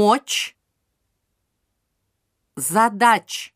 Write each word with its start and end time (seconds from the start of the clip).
мочь, 0.00 0.56
задач. 2.56 3.54